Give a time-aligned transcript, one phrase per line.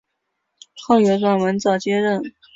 [0.77, 2.33] 后由阮文藻接任。